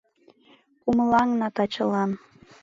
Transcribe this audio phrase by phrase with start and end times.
[0.81, 2.11] Кумылаҥна тачылан.